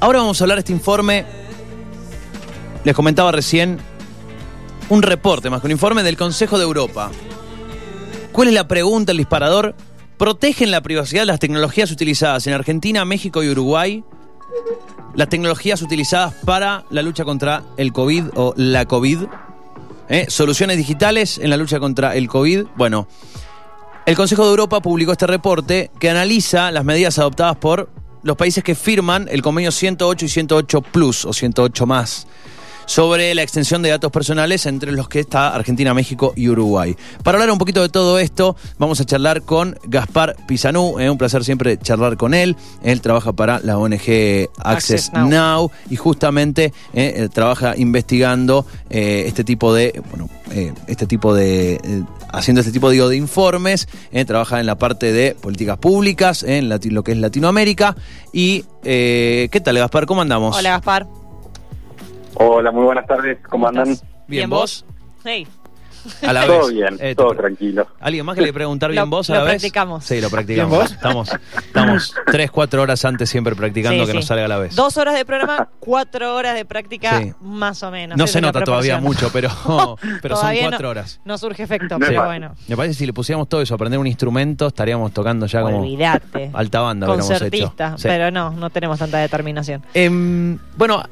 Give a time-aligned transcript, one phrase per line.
[0.00, 1.26] Ahora vamos a hablar de este informe.
[2.84, 3.78] Les comentaba recién
[4.88, 7.10] un reporte más que un informe del Consejo de Europa.
[8.32, 9.74] ¿Cuál es la pregunta, el disparador?
[10.16, 14.02] ¿Protegen la privacidad las tecnologías utilizadas en Argentina, México y Uruguay?
[15.14, 19.24] Las tecnologías utilizadas para la lucha contra el COVID o la COVID.
[20.08, 20.24] ¿Eh?
[20.28, 22.68] Soluciones digitales en la lucha contra el COVID.
[22.74, 23.06] Bueno,
[24.06, 27.90] el Consejo de Europa publicó este reporte que analiza las medidas adoptadas por
[28.22, 32.26] los países que firman el convenio 108 y 108 Plus o 108 más
[32.90, 36.96] sobre la extensión de datos personales entre los que está Argentina, México y Uruguay.
[37.22, 40.98] Para hablar un poquito de todo esto, vamos a charlar con Gaspar Pisanú.
[40.98, 42.56] Es un placer siempre charlar con él.
[42.82, 45.70] Él trabaja para la ONG Access, Now.
[45.88, 51.80] y justamente eh, trabaja investigando eh, este tipo de, bueno, eh, este tipo de,
[52.32, 53.88] haciendo este tipo digo, de informes.
[54.26, 57.96] trabaja en la parte de políticas públicas en lo que es Latinoamérica.
[58.32, 60.06] Y ¿qué tal, Gaspar?
[60.06, 60.56] ¿Cómo andamos?
[60.56, 61.06] Hola, Gaspar.
[62.34, 63.38] Hola, muy buenas tardes.
[63.48, 63.96] ¿Cómo, andan?
[64.26, 64.84] Bien, ¿vos?
[65.24, 65.46] Sí.
[66.26, 67.86] A la todo bien, eh, todo tranquilo.
[68.00, 69.54] ¿Alguien más que le preguntar bien vos a la lo vez?
[69.54, 70.04] practicamos.
[70.04, 70.78] Sí, lo practicamos.
[70.78, 70.92] vos?
[70.92, 74.74] Estamos, estamos tres, cuatro horas antes siempre practicando que nos salga a la vez.
[74.74, 78.16] Dos horas de programa, cuatro horas de práctica, más o menos.
[78.16, 79.50] No se nota todavía mucho, pero,
[80.22, 81.20] pero son cuatro horas.
[81.24, 82.54] No surge efecto, pero bueno.
[82.68, 85.80] Me parece que si le pusiéramos todo eso, aprender un instrumento, estaríamos tocando ya como
[85.80, 86.50] Olvídate.
[86.52, 87.06] alta banda.
[87.06, 89.82] Concertista, pero no, no tenemos tanta determinación.
[89.94, 91.02] Em, bueno,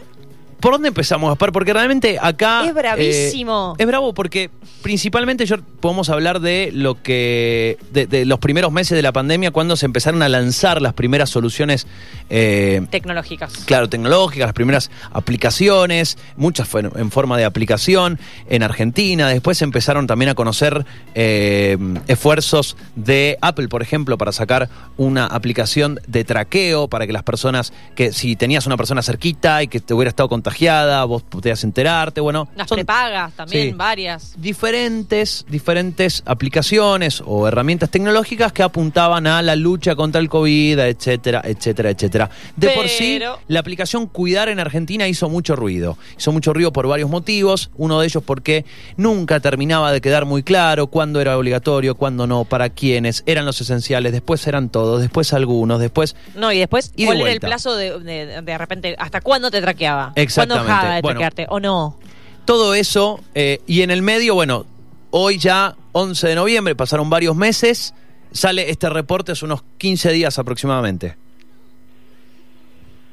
[0.61, 1.53] ¿Por dónde empezamos, Gaspar?
[1.53, 2.64] Porque realmente acá...
[2.67, 3.75] Es bravísimo.
[3.78, 4.51] Eh, es bravo porque
[4.83, 7.78] principalmente yo podemos hablar de lo que...
[7.92, 11.87] De, los primeros meses de la pandemia cuando se empezaron a lanzar las primeras soluciones...
[12.28, 13.53] Eh, tecnológicas.
[13.67, 19.28] Claro, tecnológicas, las primeras aplicaciones, muchas fueron en forma de aplicación en Argentina.
[19.28, 20.84] Después empezaron también a conocer
[21.15, 21.78] eh,
[22.09, 27.72] esfuerzos de Apple, por ejemplo, para sacar una aplicación de traqueo para que las personas,
[27.95, 32.21] que si tenías una persona cerquita y que te hubiera estado con vos podías enterarte,
[32.21, 32.49] bueno.
[32.57, 34.35] Las prepagas también, varias.
[34.37, 41.43] Diferentes, diferentes aplicaciones o herramientas tecnológicas que apuntaban a la lucha contra el COVID, etcétera,
[41.45, 42.31] etcétera, etcétera.
[42.56, 45.99] De por sí, la aplicación Cuidar en Argentina hizo mucho ruido.
[46.19, 47.71] Hizo mucho ruido por varios motivos.
[47.77, 48.65] Uno de ellos porque
[48.97, 53.61] nunca terminaba de quedar muy claro cuándo era obligatorio, cuándo no, para quiénes, eran los
[53.61, 56.17] esenciales, después eran todos, después algunos, después.
[56.34, 57.99] No, y después, ¿cuál era el plazo de,
[58.43, 60.12] de, repente, hasta cuándo te traqueaba?
[60.43, 61.43] Exactamente.
[61.43, 61.97] de o no?
[62.44, 64.65] Todo eso, eh, y en el medio, bueno,
[65.10, 67.94] hoy ya, 11 de noviembre, pasaron varios meses,
[68.31, 71.16] sale este reporte hace unos 15 días aproximadamente.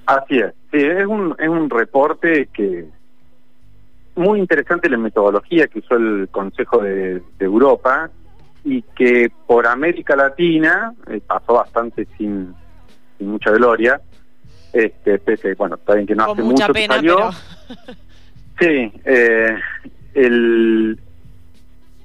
[0.05, 2.85] Así es, sí, es un, es un reporte que
[4.15, 8.09] muy interesante la metodología que usó el Consejo de, Europa
[8.63, 12.53] y que por América Latina eh, pasó bastante sin,
[13.17, 14.01] sin mucha gloria
[14.75, 17.29] este, pese, bueno, está bien que no hace mucho pena, salió.
[18.57, 19.53] Sí, eh,
[20.13, 20.97] el,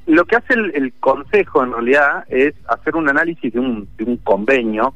[0.07, 4.17] lo que hace el, Consejo en realidad es hacer un análisis de un, de un
[4.17, 4.93] convenio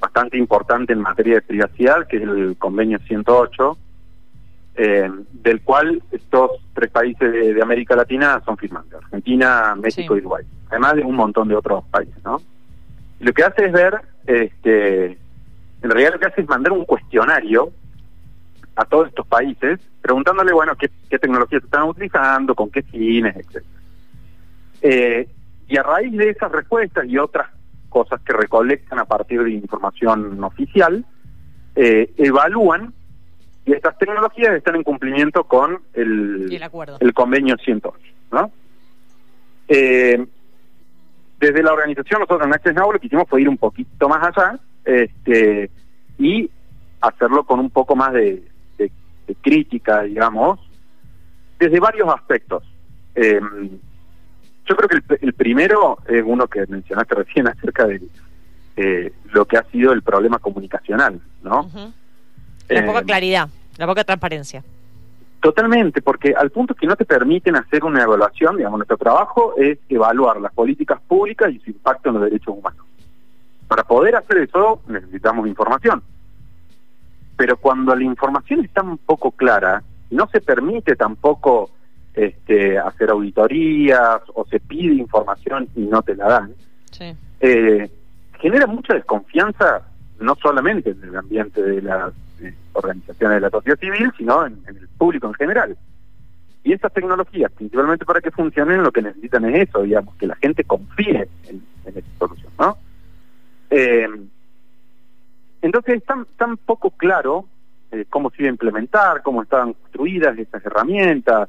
[0.00, 3.78] bastante importante en materia de privacidad, que es el convenio 108,
[4.74, 10.44] eh, del cual estos tres países de, América Latina son firmantes, Argentina, México y Uruguay,
[10.68, 12.42] además de un montón de otros países, ¿no?
[13.20, 15.16] Lo que hace es ver este,
[15.82, 17.72] en realidad lo que hace es mandar un cuestionario
[18.76, 23.64] a todos estos países preguntándole, bueno, qué, qué tecnologías están utilizando, con qué fines, etc.
[24.80, 25.28] Eh,
[25.68, 27.48] y a raíz de esas respuestas y otras
[27.88, 31.04] cosas que recolectan a partir de información oficial,
[31.76, 32.92] eh, evalúan
[33.64, 36.60] si estas tecnologías están en cumplimiento con el,
[37.00, 37.98] el, convenio 108.
[38.32, 38.50] ¿no?
[39.68, 40.26] Eh,
[41.38, 44.22] desde la organización, nosotros en Access Now lo que hicimos fue ir un poquito más
[44.22, 45.70] allá este,
[46.18, 46.50] y
[47.00, 48.42] hacerlo con un poco más de,
[49.40, 50.60] crítica, digamos,
[51.58, 52.64] desde varios aspectos.
[53.14, 53.70] Em,
[54.66, 58.00] yo creo que el, primero es uno que mencionaste recién acerca de
[59.32, 61.70] lo que ha sido el problema comunicacional, ¿no?
[62.68, 63.48] La poca em, claridad,
[63.78, 64.62] la poca transparencia.
[65.42, 69.76] Totalmente, porque al punto que no te permiten hacer una evaluación, digamos, nuestro trabajo es
[69.88, 72.86] evaluar las políticas públicas y su impacto en los derechos humanos.
[73.72, 76.02] Para poder hacer eso necesitamos información.
[77.38, 81.70] Pero cuando la información está un poco clara, no se permite tampoco
[82.12, 86.54] este, hacer auditorías o se pide información y no te la dan,
[87.40, 87.90] eh,
[88.38, 89.80] genera mucha desconfianza
[90.20, 92.12] no solamente en el ambiente de las
[92.74, 95.78] organizaciones de la sociedad civil, sino en, el público en general.
[96.62, 100.36] Y esas tecnologías, principalmente para que funcionen, lo que necesitan es eso, digamos, que la
[100.36, 102.76] gente confíe en, en esa solución, ¿no?
[103.74, 104.06] Eh,
[105.62, 107.46] entonces es tan, poco claro
[107.90, 111.48] eh, cómo se iba a implementar, cómo estaban construidas estas herramientas,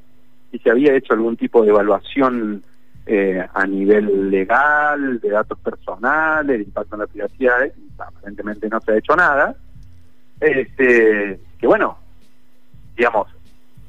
[0.49, 2.63] si se había hecho algún tipo de evaluación
[3.05, 7.57] eh, a nivel legal, de datos personales, de impacto en la privacidad,
[7.97, 9.53] aparentemente no se ha hecho nada.
[10.39, 11.97] Este, que bueno,
[12.95, 13.27] digamos,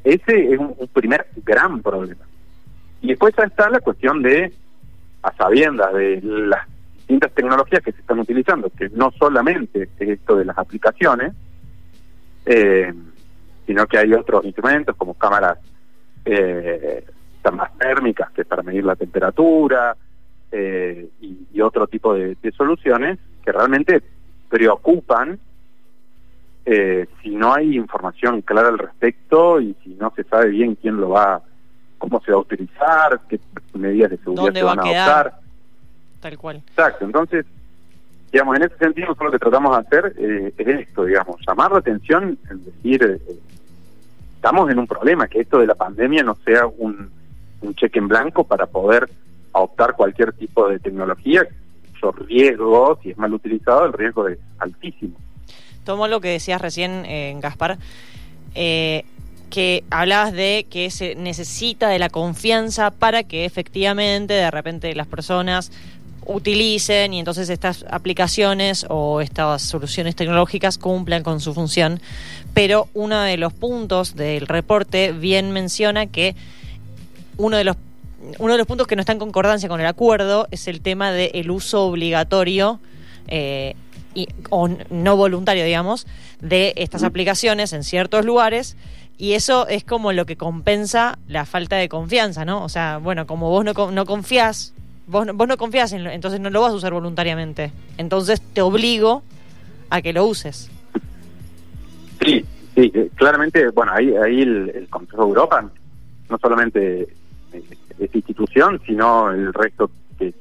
[0.02, 2.24] ese es un, primer gran problema.
[3.00, 4.52] Y después está la cuestión de,
[5.22, 6.66] a sabiendas de las
[7.04, 11.34] distintas tecnologías que se están utilizando, que no solamente es esto de las aplicaciones,
[12.46, 12.92] eh,
[13.66, 15.58] sino que hay otros instrumentos como cámaras
[16.24, 17.04] eh,
[17.52, 19.96] más térmicas que para medir la temperatura
[20.50, 24.02] eh, y, otro tipo de, soluciones que realmente
[24.48, 25.38] preocupan
[26.66, 30.96] eh, si no hay información clara al respecto y si no se sabe bien quién
[30.96, 31.42] lo va,
[31.98, 33.38] cómo se va a utilizar, qué
[33.74, 35.43] medidas de seguridad se van a, adoptar.
[36.24, 36.62] Tal cual.
[36.68, 37.44] Exacto, entonces,
[38.32, 41.70] digamos, en ese sentido nosotros lo que tratamos de hacer eh, es esto, digamos, llamar
[41.70, 43.20] la atención, es decir,
[44.36, 47.10] estamos en un problema, que esto de la pandemia no sea un,
[47.60, 49.10] un cheque en blanco para poder
[49.52, 51.46] adoptar cualquier tipo de tecnología,
[52.00, 55.18] los riesgos, si es mal utilizado, el riesgo es altísimo.
[55.84, 57.76] Tomo lo que decías recién, eh, Gaspar,
[58.54, 59.04] eh,
[59.50, 65.06] que hablabas de que se necesita de la confianza para que efectivamente de repente las
[65.06, 65.70] personas
[66.26, 72.00] utilicen y entonces estas aplicaciones o estas soluciones tecnológicas cumplan con su función.
[72.52, 76.34] Pero uno de los puntos del reporte bien menciona que
[77.36, 77.76] uno de los
[78.38, 81.12] uno de los puntos que no está en concordancia con el acuerdo es el tema
[81.12, 82.80] del uso obligatorio
[83.28, 83.74] eh,
[84.14, 86.06] y, o no voluntario, digamos,
[86.40, 88.76] de estas aplicaciones en ciertos lugares.
[89.18, 92.64] Y eso es como lo que compensa la falta de confianza, ¿no?
[92.64, 94.72] O sea, bueno, como vos no, no confías,
[95.06, 97.72] vos, vos no confías, en entonces no lo vas a usar voluntariamente.
[97.98, 99.22] Entonces te obligo
[99.90, 100.70] a que lo uses.
[102.24, 105.70] Sí, sí, eh, claramente, bueno, ahí, ahí el, el Consejo de Europa
[106.28, 107.08] no solamente
[107.98, 110.34] esta institución, sino el resto que,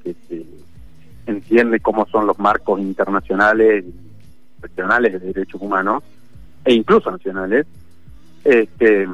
[1.25, 3.85] entiende cómo son los marcos internacionales
[4.61, 6.03] regionales de derechos humanos,
[6.65, 7.65] e incluso nacionales,
[8.43, 9.07] este,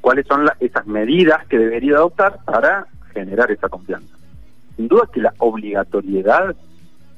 [0.00, 4.16] cuáles son esas medidas que debería adoptar para generar esa confianza.
[4.82, 6.56] Sin duda que la obligatoriedad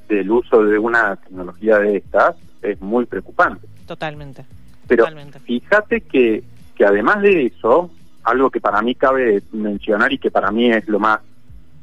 [0.07, 3.67] del uso de una tecnología de estas es muy preocupante.
[3.87, 4.45] Totalmente.
[4.87, 5.07] Pero
[5.43, 6.43] fíjate que,
[6.75, 7.89] que además de eso,
[8.23, 11.21] algo que para mí cabe mencionar y que para mí es lo más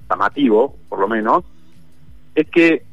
[0.08, 1.42] llamativo, por lo menos,
[2.36, 2.84] es que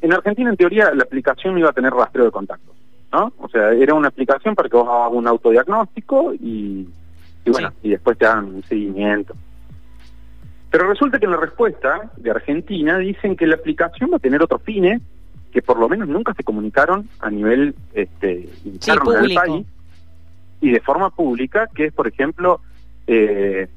[0.00, 2.74] en Argentina, en teoría, la aplicación iba a tener rastreo de contactos,
[3.12, 3.32] ¿no?
[3.38, 6.88] O sea, era una aplicación para que vos hagas un autodiagnóstico y,
[7.46, 9.36] bueno, y después te hagan un seguimiento.
[10.70, 14.42] Pero resulta que en la respuesta de Argentina dicen que la aplicación va a tener
[14.42, 15.00] otros fines
[15.52, 19.66] que por lo menos nunca se comunicaron a nivel este, interno del país
[20.60, 22.60] y de forma pública, que es, por ejemplo,
[23.06, 23.68] eh,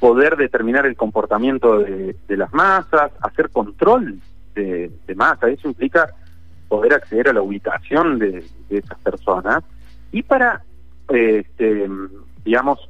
[0.00, 4.18] poder determinar el comportamiento de, las masas, hacer control
[4.54, 5.48] de, de masa.
[5.48, 6.12] Eso implica
[6.70, 9.62] poder acceder a la ubicación de, esas personas
[10.12, 10.62] y para,
[11.08, 11.88] este,
[12.44, 12.88] digamos,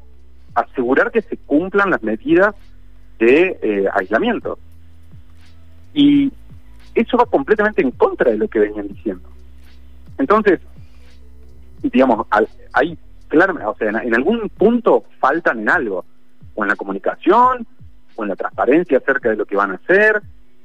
[0.54, 2.54] asegurar que se cumplan las medidas
[3.20, 4.58] de eh, aislamiento.
[5.94, 6.32] Y
[6.94, 9.28] eso va completamente en contra de lo que venían diciendo.
[10.18, 10.60] Entonces,
[11.82, 12.26] digamos,
[12.72, 12.98] hay
[13.30, 16.04] claro, o sea, en, algún punto faltan en algo,
[16.54, 17.66] o en la comunicación,
[18.16, 20.20] o en la transparencia acerca de lo que van a hacer,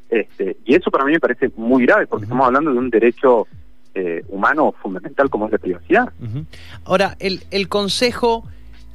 [0.10, 3.48] este, y eso para mí me parece muy grave, porque estamos hablando de un derecho
[3.94, 6.12] eh, humano fundamental como es la privacidad.
[6.84, 8.44] Ahora, el, el Consejo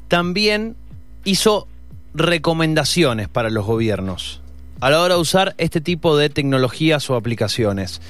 [0.08, 0.76] también
[1.24, 1.68] hizo
[2.14, 4.42] recomendaciones para los gobiernos
[4.80, 8.00] a la hora de usar este tipo de tecnologías o aplicaciones.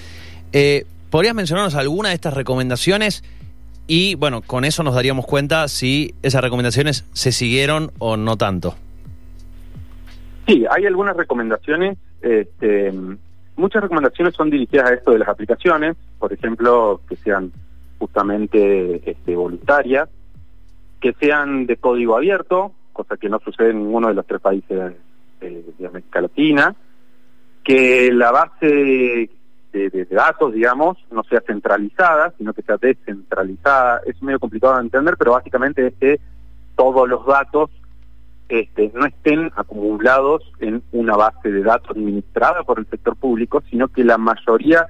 [0.52, 3.24] Eh, ¿Podrías mencionarnos alguna de estas recomendaciones?
[3.88, 8.76] Y bueno, con eso nos daríamos cuenta si esas recomendaciones se siguieron o no tanto.
[10.46, 11.98] Sí, hay algunas recomendaciones.
[12.22, 12.92] Este,
[13.56, 17.50] muchas recomendaciones son dirigidas a esto de las aplicaciones, por ejemplo, que sean
[17.98, 20.08] justamente este, voluntarias,
[21.00, 24.94] que sean de código abierto, cosa que no sucede en ninguno de los tres países
[25.40, 26.74] de América Latina,
[27.64, 29.30] que la base
[29.72, 34.00] de, datos, digamos, no sea centralizada, sino que sea descentralizada.
[34.06, 36.20] Es medio complicado de entender, pero básicamente es que
[36.76, 37.70] todos los datos
[38.48, 43.88] este, no estén acumulados en una base de datos administrada por el sector público, sino
[43.88, 44.86] que la mayoría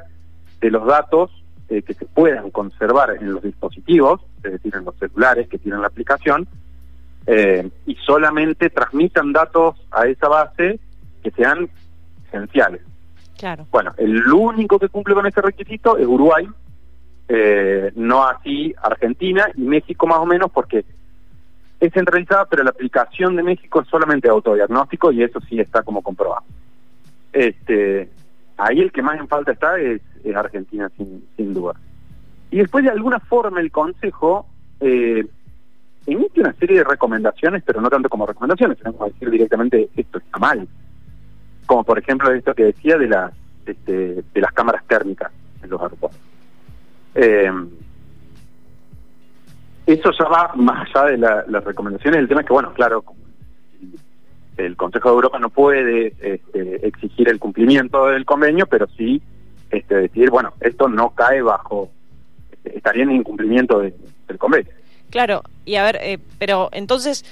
[0.61, 1.30] de los datos
[1.69, 5.83] eh, que se puedan conservar en los dispositivos, es decir, en los celulares que tienen
[5.83, 6.49] la aplicación,
[7.32, 10.80] eh, y solamente transmitan datos a esa base
[11.22, 11.68] que sean
[12.26, 12.82] esenciales.
[13.70, 16.46] Bueno, el único que cumple con ese requisito es Uruguay,
[17.32, 20.84] Eh, no así Argentina y México más o menos porque
[21.78, 26.02] es centralizada, pero la aplicación de México es solamente autodiagnóstico y eso sí está como
[26.02, 26.42] comprobado.
[27.32, 28.08] Este,
[28.56, 31.75] ahí el que más en falta está es, es Argentina, sin, sin duda.
[32.50, 34.46] Y después de alguna forma el Consejo
[34.80, 35.25] eh,
[36.07, 40.19] emite una serie de recomendaciones, pero no tanto como recomendaciones, sino como decir directamente esto
[40.19, 40.66] está mal.
[41.66, 43.33] Como por ejemplo esto que decía de las,
[43.66, 45.30] este, de las cámaras térmicas
[45.62, 46.21] en los aeropuertos.
[47.14, 47.50] Eh,
[49.87, 52.21] eso ya va más allá de la- las recomendaciones.
[52.21, 53.04] El tema es que, bueno, claro,
[54.57, 59.23] el Consejo de Europa no puede este, exigir el cumplimiento del convenio, pero sí
[59.71, 61.90] este, decir, bueno, esto no cae bajo,
[62.64, 63.95] estaría en incumplimiento de-
[64.28, 64.73] del convenio.
[65.11, 67.24] Claro, y a ver, eh, pero entonces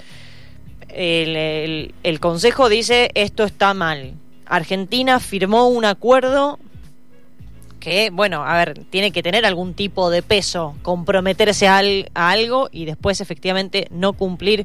[0.89, 4.15] el, Consejo dice esto está mal.
[4.47, 6.61] Argentina firmó un acuerdo
[7.81, 11.81] que, bueno, a ver, tiene que tener algún tipo de peso, comprometerse a,
[12.15, 14.65] a algo y después efectivamente no cumplir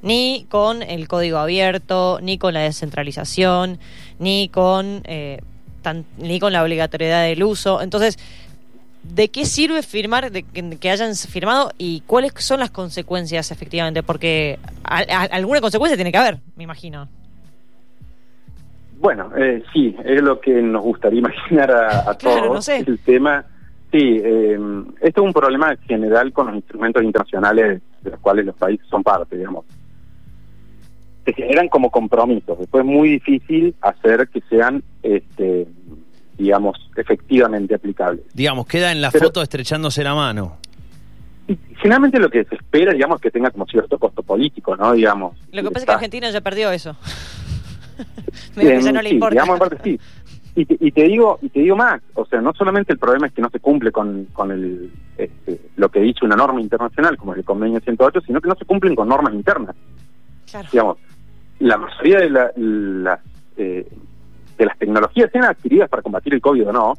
[0.00, 3.78] ni con el código abierto, ni con la descentralización,
[4.18, 5.40] ni con, eh,
[6.16, 7.82] ni con la obligatoriedad del uso.
[7.82, 8.18] Entonces,
[9.02, 14.02] ¿De qué sirve firmar, de que, hayan firmado y cuáles son las consecuencias efectivamente?
[14.02, 17.08] Porque a- a- alguna consecuencia tiene que haber, me imagino.
[18.98, 22.54] Bueno, eh, sí, es lo que nos gustaría imaginar a, a Claro, todos.
[22.54, 22.78] no sé.
[22.86, 23.44] El tema,
[23.90, 24.58] sí, eh,
[25.00, 29.02] esto es un problema general con los instrumentos internacionales de los cuales los países son
[29.02, 29.64] parte, digamos.
[31.24, 35.66] Se generan como compromisos, después es muy difícil hacer que sean, este,
[36.40, 38.24] digamos, efectivamente aplicables.
[38.34, 40.56] Digamos, queda en la Pero- foto estrechándose la mano.
[41.82, 44.92] Generalmente lo que se espera, digamos, es que tenga como cierto costo político, ¿no?
[44.92, 45.36] Digamos.
[45.52, 46.96] Lo que pasa es que Argentina ya perdió eso.
[48.56, 49.32] Medio que ya no le sí, importa.
[49.34, 50.00] digamos, en parte sí.
[50.56, 53.28] Y te, y te digo y te digo más, o sea, no solamente el problema
[53.28, 57.16] es que no se cumple con, con el, este, lo que dice una norma internacional,
[57.16, 59.76] como es el convenio 108, sino que no se cumplen con normas internas.
[60.50, 60.68] Claro.
[60.72, 60.98] Digamos,
[61.60, 63.20] la mayoría de, la- las,
[63.56, 63.86] eh,
[64.60, 66.98] de las tecnologías, sean adquiridas para combatir el COVID o no,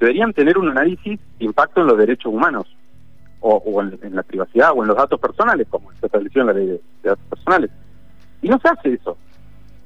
[0.00, 2.66] deberían tener un análisis de impacto en los derechos humanos,
[3.40, 6.52] o, o en, la privacidad, o en los datos personales, como se estableció en la
[6.54, 7.70] ley de, de datos personales.
[8.40, 9.18] Y no se hace eso.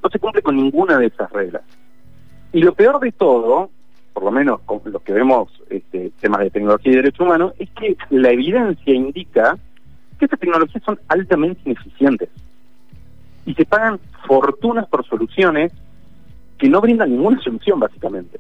[0.04, 1.62] No se cumple con ninguna de esas reglas.
[2.52, 3.70] Y lo peor de todo,
[4.12, 7.68] por lo menos con los que vemos este, temas de tecnología y derechos humanos, es
[7.70, 9.58] que la evidencia indica
[10.16, 12.28] que estas tecnologías son altamente ineficientes
[13.46, 15.72] y se pagan fortunas por soluciones
[16.58, 18.38] que no brindan ninguna solución, básicamente.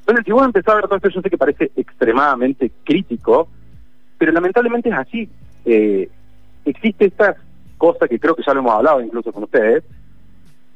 [0.00, 3.48] Entonces, si vos empezás a ver todo esto, yo sé que parece extremadamente crítico,
[4.16, 5.28] pero lamentablemente es así.
[5.64, 6.08] Eh,
[6.64, 7.36] existe esta
[7.76, 9.84] cosa que creo que ya lo hemos hablado incluso con ustedes,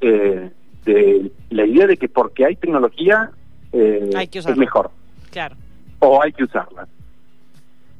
[0.00, 0.50] eh,
[0.84, 3.30] de la idea de que porque hay tecnología
[3.72, 4.90] eh, Hay que es mejor
[5.30, 5.56] Claro.
[6.00, 6.86] o hay que usarla.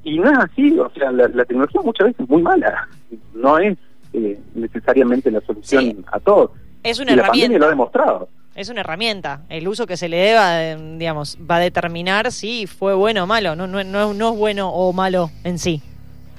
[0.05, 2.89] Y no es así, o sea, la, la tecnología muchas veces es muy mala,
[3.35, 3.79] no es
[4.13, 6.05] eh, necesariamente la solución Sí.
[6.13, 6.53] a todo.
[6.83, 7.69] Es Y una la pandemia lo ha herramienta.
[7.71, 8.29] demostrado.
[8.55, 9.43] Es una herramienta.
[9.49, 13.27] El uso que se le deba, eh, digamos, va a determinar si fue bueno o
[13.27, 13.57] malo.
[13.57, 15.83] No, no, no, no es bueno o malo en sí.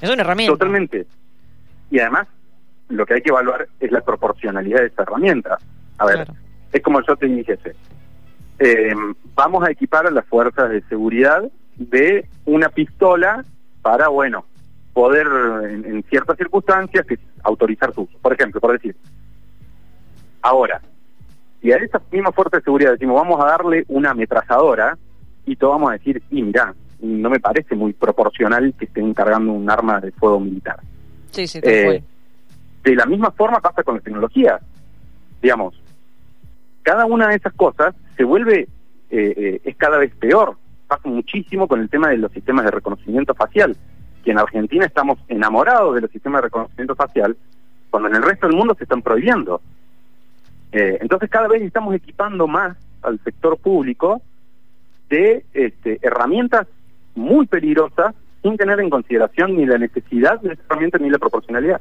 [0.01, 0.53] Es una herramienta.
[0.53, 1.07] Totalmente.
[1.89, 2.27] Y además,
[2.89, 5.57] lo que hay que evaluar es la proporcionalidad de esa herramienta.
[5.97, 6.33] A ver, Claro.
[6.71, 7.75] es como yo te dijese,
[8.59, 8.93] eh,
[9.33, 11.43] vamos a equipar a las fuerzas de seguridad
[11.77, 13.43] de una pistola
[13.81, 14.45] para, bueno,
[14.93, 15.25] poder
[15.69, 18.17] en, en ciertas circunstancias que- autorizar su uso.
[18.21, 18.95] Por ejemplo, por decir,
[20.41, 20.81] ahora,
[21.63, 24.97] si a esa misma fuerza de seguridad decimos vamos a darle una ametralladora
[25.45, 29.53] y todos vamos a decir, y mirá, no me parece muy proporcional que estén cargando
[29.53, 30.79] un arma de fuego militar.
[31.31, 32.03] Sí, sí, Eh,
[32.83, 34.59] de la misma forma pasa con la tecnología.
[35.41, 35.73] Digamos,
[36.81, 38.67] cada una de esas cosas se vuelve,
[39.09, 40.57] eh, eh, es cada vez peor.
[40.87, 43.75] Pasa muchísimo con el tema de los sistemas de reconocimiento facial,
[44.23, 47.37] que en Argentina estamos enamorados de los sistemas de reconocimiento facial,
[47.89, 49.61] cuando en el resto del mundo se están prohibiendo.
[50.73, 54.21] Eh, entonces cada vez estamos equipando más al sector público
[55.09, 56.67] de este, herramientas
[57.15, 61.79] muy peligrosas sin tener en consideración ni la necesidad de esa herramienta ni la proporcionalidad.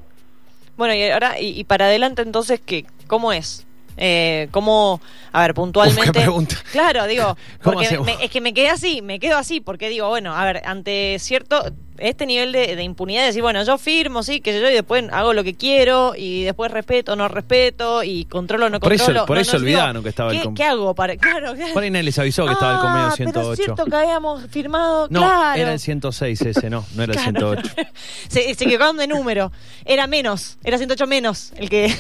[0.76, 3.66] Bueno, y ahora, y, y para adelante entonces, ¿qué, ¿cómo es?
[3.96, 5.00] Eh, ¿Cómo,
[5.32, 6.00] a ver, puntualmente?
[6.10, 6.56] Uf, qué pregunta.
[6.72, 10.08] Claro, digo, ¿Cómo porque me- es que me quedé así, me quedo así, porque digo,
[10.08, 11.62] bueno, a ver, ante cierto,
[11.98, 15.04] este nivel de, de impunidad, de decir, bueno, yo firmo, sí, que yo, y después
[15.12, 19.26] hago lo que quiero, y después respeto, no respeto, y controlo, no Por eso- controlo.
[19.26, 21.16] por no, eso no, digo, olvidaron que estaba el ¿qué, com- ¿Qué hago para...?
[21.18, 21.74] Claro, claro.
[21.74, 23.32] Por ahí nadie les avisó que estaba el convenio Ah, 108.
[23.40, 25.60] Pero es cierto que habíamos firmado, No, claro.
[25.60, 27.60] era el 106 ese, no, no era el Claro.
[27.60, 27.90] 108.
[28.28, 29.52] se, se equivocaron de número.
[29.84, 31.94] Era menos, era 108 menos el que.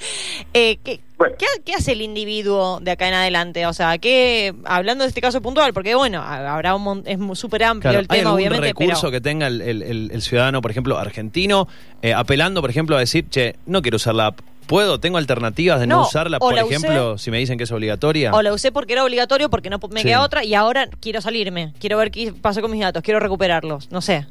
[0.54, 1.36] Eh, ¿qué, Bueno.
[1.38, 3.66] qué, qué hace el individuo de acá en adelante?
[3.66, 7.18] O sea, ¿qué, hablando de este caso puntual, porque bueno, ha- habrá un mon- es
[7.38, 10.10] súper amplio Claro, el ¿Hay tema, algún obviamente, recurso pero que tenga el, el- el-
[10.12, 11.68] el ciudadano, por ejemplo, argentino,
[12.02, 14.40] eh, apelando, por ejemplo, a decir, che, no quiero usar la app?
[14.66, 14.98] ¿Puedo?
[15.00, 16.38] ¿Tengo alternativas de no, No, usarla?
[16.38, 18.32] Por usé- ejemplo, si me dicen que es obligatoria.
[18.32, 20.06] o la usé porque era obligatorio, porque no me Sí.
[20.08, 23.90] queda otra, y ahora quiero salirme, quiero ver qué pasó con mis datos, quiero recuperarlos,
[23.92, 24.26] no sé.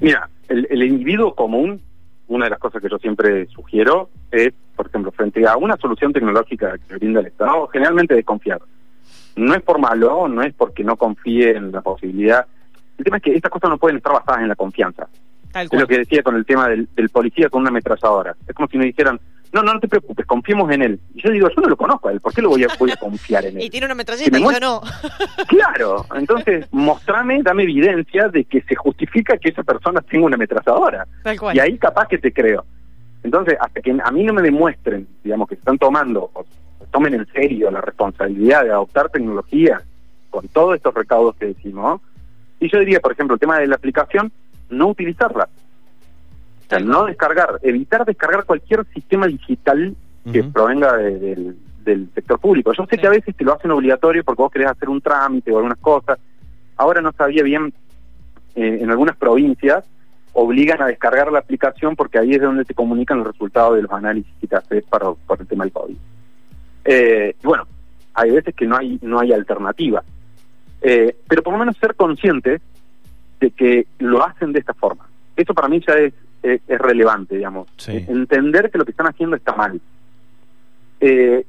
[0.00, 1.82] Mira, el, el individuo común,
[2.28, 6.12] una de las cosas que yo siempre sugiero es, por ejemplo, frente a una solución
[6.12, 8.60] tecnológica que brinda el Estado, generalmente desconfiar.
[9.36, 12.46] No es por malo, no es porque no confíe en la posibilidad.
[12.98, 15.08] El tema es que estas cosas no pueden estar basadas en la confianza.
[15.54, 18.36] Es lo que decía con el tema del, del policía con una ametralladora.
[18.46, 19.18] Es como si me dijeran,
[19.52, 21.00] no, no, no te preocupes, confiemos en él.
[21.14, 22.90] Y yo digo, yo no lo conozco a él, ¿por qué lo voy a, voy
[22.90, 23.62] a confiar en él?
[23.62, 24.82] Y tiene una metralleta y yo no.
[25.48, 31.06] Claro, entonces mostrame, dame evidencia de que se justifica que esa persona tenga una ametralladora.
[31.54, 32.64] Y ahí capaz que te creo.
[33.22, 36.44] Entonces, hasta que a mí no me demuestren, digamos, que están tomando, o
[36.90, 39.82] tomen en serio la responsabilidad de adoptar tecnología
[40.30, 42.00] con todos estos recaudos que decimos,
[42.60, 44.30] y yo diría, por ejemplo, el tema de la aplicación,
[44.70, 45.48] no utilizarla.
[46.66, 49.96] O sea, no descargar, evitar descargar cualquier sistema digital
[50.30, 52.72] que provenga de- del, del sector público.
[52.74, 53.00] Yo sé Sí.
[53.00, 55.78] que a veces te lo hacen obligatorio porque vos querés hacer un trámite o algunas
[55.78, 56.18] cosas.
[56.76, 57.72] Ahora no sabía bien,
[58.54, 59.84] eh, en algunas provincias
[60.32, 63.92] obligan a descargar la aplicación porque ahí es donde te comunican los resultados de los
[63.92, 65.96] análisis que te haces para, por el tema del COVID.
[66.84, 67.66] Eh, y bueno,
[68.14, 70.02] hay veces que no hay, no hay alternativa.
[70.80, 72.60] Eh, pero por lo menos ser conscientes
[73.40, 75.08] de que lo hacen de esta forma.
[75.36, 77.68] Eso para mí ya es, es, es relevante, digamos.
[77.76, 78.04] Sí.
[78.08, 79.80] Entender que lo que están haciendo está mal.
[81.00, 81.44] Eh,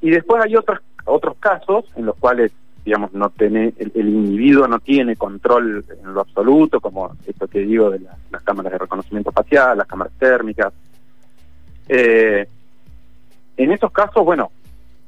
[0.00, 2.52] y después hay otros otros casos en los cuales,
[2.84, 7.60] digamos, no tiene el, el individuo no tiene control en lo absoluto, como esto que
[7.60, 10.72] digo de la- las cámaras de reconocimiento facial, las cámaras térmicas.
[11.88, 12.46] Eh,
[13.56, 14.50] en esos casos, bueno,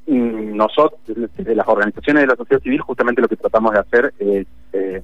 [0.06, 1.00] mm, nosotros,
[1.38, 5.02] las organizaciones de la sociedad civil, justamente lo que tratamos de hacer es eh,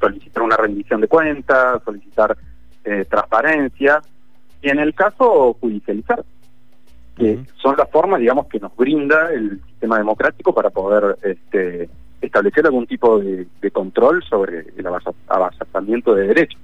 [0.00, 2.36] solicitar una rendición de cuentas, solicitar
[2.84, 4.00] eh, transparencia
[4.62, 6.24] y en el caso judicializar,
[7.18, 11.88] que son las formas, digamos, que nos brinda el sistema democrático para poder este,
[12.20, 16.60] establecer algún tipo de, de control sobre el avasa- avasallamiento de derechos.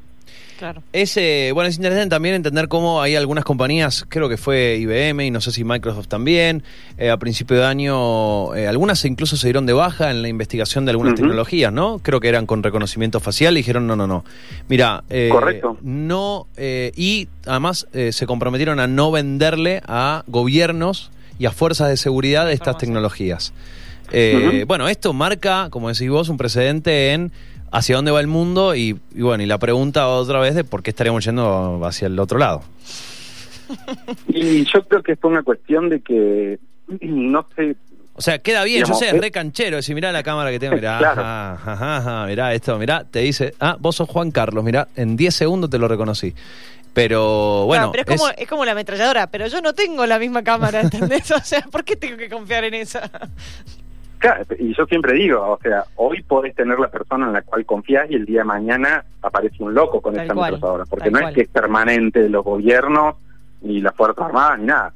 [0.59, 0.83] Claro.
[0.93, 5.27] Es, eh, bueno, es interesante también entender cómo hay algunas compañías, creo que fue IBM
[5.27, 6.63] y no sé si Microsoft también,
[6.97, 10.85] eh, a principio de año, eh, algunas incluso se dieron de baja en la investigación
[10.85, 11.99] de algunas tecnologías, ¿no?
[12.03, 14.25] Creo que eran con reconocimiento facial y dijeron, no, no, no.
[14.69, 15.77] Mira, eh, Correcto.
[15.83, 21.89] no, eh, y además eh, se comprometieron a no venderle a gobiernos y a fuerzas
[21.89, 23.53] de seguridad estas tecnologías.
[24.13, 24.65] Eh.
[24.67, 27.33] Bueno, esto marca, como decís vos, un precedente en
[27.75, 30.83] hacia dónde va el mundo y, y bueno, y la pregunta otra vez de por
[30.83, 32.63] qué estaríamos yendo hacia el otro lado.
[34.29, 36.59] Y yo creo que es por una cuestión de que,
[37.01, 37.77] no sé,
[38.15, 40.51] O sea, queda bien, Digamos, yo sé, es es- re canchero, decir, mirá la cámara
[40.51, 41.23] que tengo, mirá, Claro.
[41.23, 45.17] ajá, ajá, ajá, mirá esto, mirá, te dice, ah, vos sos Juan Carlos, mirá, en
[45.17, 46.35] 10 segundos te lo reconocí.
[46.93, 48.49] Pero bueno, Claro, pero es como, es...
[48.49, 51.29] como la ametralladora, pero yo no tengo la misma cámara, ¿entendés?
[51.33, 53.11] O sea, ¿por qué tengo que confiar en esa?
[54.25, 57.67] Claro, y yo siempre digo, o sea, hoy podés tener la persona en la cual
[57.67, 61.19] confías y el día de mañana aparece un loco con Tal cual, ametralladora, porque no
[61.19, 61.29] cual.
[61.29, 63.17] es que es permanente de los gobiernos
[63.61, 64.95] ni las Fuerzas Armadas ni nada.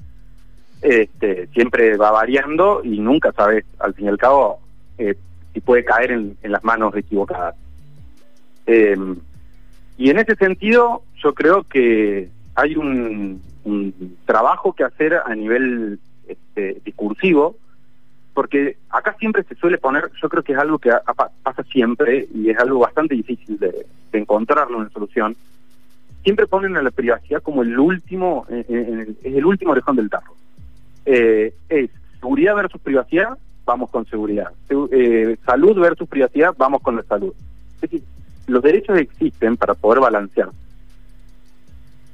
[0.81, 4.61] Este, siempre va variando y nunca sabes, al fin y al cabo,
[4.97, 5.15] eh,
[5.53, 7.55] si puede caer en, en las manos equivocadas.
[8.67, 8.97] Eh,
[9.99, 15.99] y en ese sentido, yo creo que hay un, un trabajo que hacer a nivel
[16.27, 17.57] este, discursivo,
[18.39, 20.93] porque acá siempre se suele poner, yo creo que es algo que
[21.43, 25.35] pasa siempre y es algo bastante difícil de, de encontrarle una solución.
[26.23, 30.09] Siempre ponen a la privacidad como el último, eh, eh, es el último orejón del
[30.09, 30.35] tarro.
[31.05, 34.53] Eh, es seguridad versus privacidad, vamos con seguridad.
[34.69, 37.35] Segu- salud versus privacidad, vamos con la salud.
[37.75, 38.03] Es decir,
[38.47, 40.51] los derechos existen para poder balancear.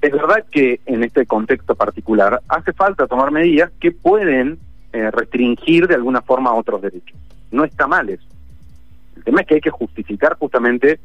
[0.00, 4.58] Es verdad que en este contexto particular hace falta tomar medidas que pueden
[4.94, 7.18] eh, restringir de alguna forma otros derechos.
[7.50, 8.24] No está mal eso.
[9.16, 11.00] El tema es que hay que justificar justamente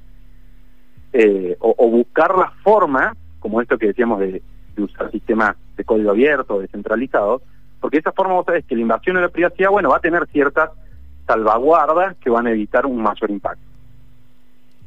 [1.12, 4.44] eh, o, o buscar la forma, como esto que decíamos de,
[4.76, 7.42] de usar sistemas de código abierto, descentralizados,
[7.80, 10.28] porque esa forma vos sabés que la invasión de la privacidad, bueno, va a tener
[10.28, 10.70] ciertas
[11.26, 13.64] salvaguardas que van a evitar un mayor impacto.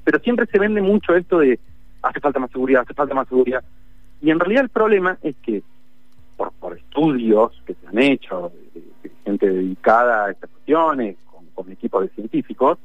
[0.04, 1.58] Pero siempre se vende mucho esto de
[2.02, 3.64] hace falta más seguridad, hace falta más seguridad.
[4.20, 5.62] Y en realidad el problema es que
[6.42, 11.46] por, por estudios que se han hecho, de, de gente dedicada a estas cuestiones, con,
[11.54, 12.78] con equipos de científicos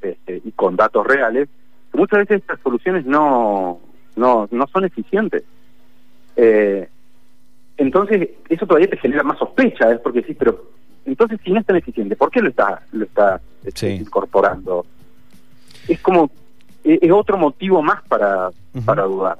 [0.00, 1.48] este, y con datos reales,
[1.90, 3.80] que muchas veces estas soluciones no,
[4.16, 5.42] no, no son eficientes.
[6.36, 6.88] Eh,
[7.76, 10.70] entonces eso todavía te genera más sospecha, es porque sí, pero
[11.04, 14.02] entonces si no es tan eficiente, ¿por qué lo está lo está este, Sí.
[14.02, 14.86] incorporando?
[15.88, 16.30] Es como
[16.84, 18.50] es otro motivo más para
[18.84, 19.38] para dudar.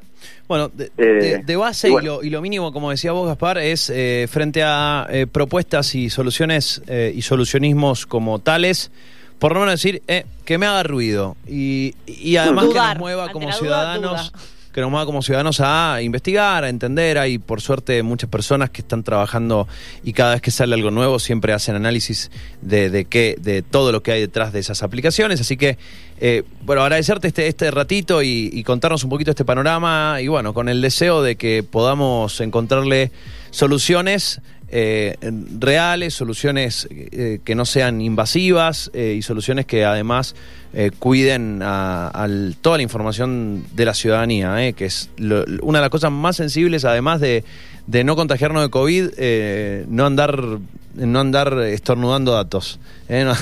[0.49, 3.59] Bueno, de, Eh, de- de base y lo, y lo mínimo, como decía vos, Gaspar,
[3.59, 8.91] es eh, frente a eh, propuestas y soluciones eh, y solucionismos como tales,
[9.39, 13.31] por lo menos decir eh, que me haga ruido y, y además que nos mueva
[13.33, 14.33] como duda, ciudadanos.
[14.33, 14.43] duda.
[14.75, 17.17] Que nos mueva como ciudadanos a investigar, a entender.
[17.17, 19.69] Hay, por suerte, muchas personas que están trabajando
[20.03, 24.03] y cada vez que sale algo nuevo siempre hacen análisis de, qué, de todo lo
[24.03, 25.41] que hay detrás de esas aplicaciones.
[25.41, 25.79] Así que,
[26.19, 30.69] eh, bueno, agradecerte este, este ratito y, contarnos un poquito este panorama y bueno, con
[30.69, 33.13] el deseo de que podamos encontrarle
[33.51, 35.17] soluciones eh,
[35.61, 40.35] reales, soluciones eh, que no sean invasivas y soluciones que además
[40.75, 42.27] eh, cuiden a,
[42.61, 46.37] toda la información de la ciudadanía, eh, que es lo- una de las cosas más
[46.37, 47.45] sensibles, además de,
[47.87, 50.59] de no contagiarnos de COVID, eh, no andar
[50.97, 53.35] no andar estornudando datos, no,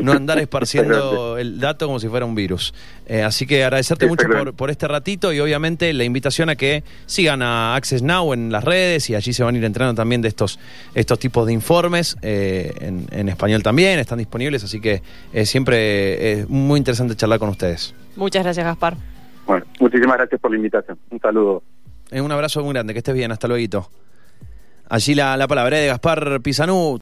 [0.00, 0.38] no andar
[0.70, 2.72] esparciendo el dato como si fuera un virus.
[3.24, 7.74] Así que agradecerte mucho por, este ratito y obviamente la invitación a que sigan a
[7.74, 10.60] Access Now en las redes y allí se van a ir entrando también de estos,
[10.94, 15.02] estos tipos de informes, en, en español también, están disponibles, así que
[15.44, 17.94] siempre es muy interesante charlar con ustedes.
[18.16, 18.96] Muchas gracias, Gaspar.
[19.46, 20.98] Bueno, muchísimas gracias por la invitación.
[21.10, 21.62] Un saludo.
[22.10, 23.88] Eh, un abrazo muy grande, que estés bien, hasta luego.
[24.88, 26.98] Allí la, la palabra de Gaspar Pisanú.